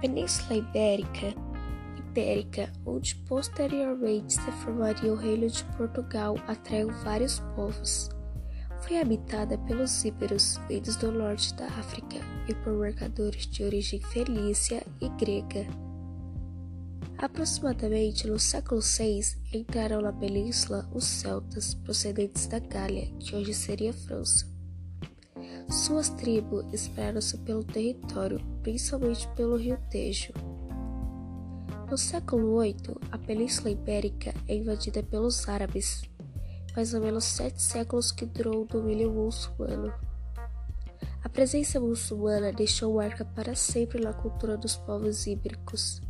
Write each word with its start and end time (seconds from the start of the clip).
Península 0.00 0.56
Ibérica, 0.56 1.34
Ibérica, 1.98 2.72
onde 2.86 3.14
posteriormente 3.14 4.32
se 4.32 4.52
formaria 4.52 5.12
o 5.12 5.16
Reino 5.16 5.46
de 5.46 5.62
Portugal, 5.76 6.36
atraiu 6.48 6.90
vários 7.04 7.40
povos. 7.54 8.08
Foi 8.80 8.98
habitada 8.98 9.58
pelos 9.58 10.02
íberos, 10.04 10.58
vindos 10.66 10.96
do 10.96 11.12
norte 11.12 11.54
da 11.54 11.66
África, 11.66 12.16
e 12.48 12.54
por 12.54 12.72
mercadores 12.72 13.46
de 13.46 13.62
origem 13.62 14.00
fenícia 14.00 14.82
e 15.02 15.08
grega. 15.10 15.66
Aproximadamente 17.18 18.26
no 18.26 18.38
século 18.38 18.80
VI 18.80 19.20
entraram 19.52 20.00
na 20.00 20.12
península 20.14 20.88
os 20.94 21.04
celtas 21.04 21.74
procedentes 21.74 22.46
da 22.46 22.58
Gália, 22.58 23.06
que 23.18 23.36
hoje 23.36 23.52
seria 23.52 23.92
França. 23.92 24.48
Suas 25.70 26.08
tribos 26.08 26.64
espalharam-se 26.72 27.38
pelo 27.38 27.62
território, 27.62 28.40
principalmente 28.60 29.28
pelo 29.36 29.56
rio 29.56 29.78
Tejo. 29.88 30.32
No 31.88 31.96
século 31.96 32.60
VIII, 32.60 32.96
a 33.12 33.16
Península 33.16 33.70
Ibérica 33.70 34.34
é 34.48 34.56
invadida 34.56 35.00
pelos 35.00 35.48
árabes, 35.48 36.02
mais 36.74 36.92
ou 36.92 37.00
menos 37.00 37.22
sete 37.22 37.62
séculos 37.62 38.10
que 38.10 38.26
durou 38.26 38.62
o 38.62 38.66
domínio 38.66 39.12
muçulmano. 39.12 39.94
A 41.22 41.28
presença 41.28 41.78
muçulmana 41.78 42.52
deixou 42.52 42.96
marca 42.96 43.24
para 43.24 43.54
sempre 43.54 44.02
na 44.02 44.12
cultura 44.12 44.56
dos 44.56 44.74
povos 44.74 45.24
íbericos. 45.28 46.00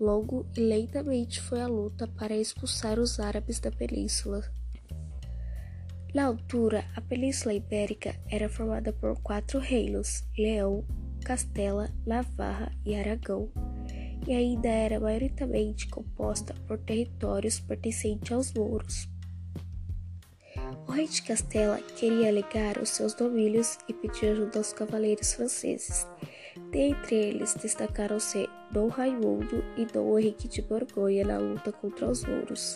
Longo 0.00 0.44
e 0.56 0.60
lentamente 0.60 1.40
foi 1.40 1.60
a 1.60 1.68
luta 1.68 2.08
para 2.08 2.36
expulsar 2.36 2.98
os 2.98 3.20
árabes 3.20 3.60
da 3.60 3.70
península. 3.70 4.42
Na 6.12 6.24
altura, 6.24 6.84
a 6.96 7.00
Península 7.00 7.54
Ibérica 7.54 8.16
era 8.28 8.48
formada 8.48 8.92
por 8.92 9.20
quatro 9.22 9.60
reinos: 9.60 10.24
Leão, 10.36 10.84
Castela, 11.24 11.88
Navarra 12.04 12.72
e 12.84 12.96
Aragão, 12.96 13.48
e 14.26 14.32
ainda 14.32 14.68
era 14.68 14.98
maioritariamente 14.98 15.88
composta 15.88 16.52
por 16.66 16.78
territórios 16.78 17.60
pertencentes 17.60 18.32
aos 18.32 18.52
mouros. 18.52 19.08
O 20.88 20.92
rei 20.92 21.06
de 21.06 21.22
Castela 21.22 21.78
queria 21.96 22.28
alegar 22.28 22.78
os 22.78 22.90
seus 22.90 23.14
domínios 23.14 23.78
e 23.88 23.94
pediu 23.94 24.32
ajuda 24.32 24.58
aos 24.58 24.72
cavaleiros 24.72 25.32
franceses. 25.34 26.06
Dentre 26.72 27.14
eles 27.14 27.54
destacaram-se 27.54 28.48
Dom 28.72 28.88
Raimundo 28.88 29.64
e 29.76 29.84
Dom 29.84 30.18
Henrique 30.18 30.48
de 30.48 30.62
Borgonha 30.62 31.24
na 31.24 31.38
luta 31.38 31.70
contra 31.70 32.10
os 32.10 32.24
mouros. 32.24 32.74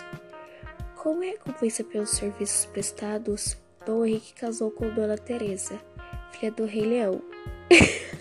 Como 1.04 1.22
é 1.22 1.32
recompensa 1.32 1.84
pelos 1.84 2.12
serviços 2.12 2.64
prestados, 2.64 3.58
Dom 3.84 4.06
Henrique 4.06 4.32
casou 4.32 4.70
com 4.70 4.88
Dona 4.88 5.18
Teresa, 5.18 5.78
filha 6.32 6.50
do 6.50 6.64
Rei 6.64 6.86
Leão. 6.86 7.20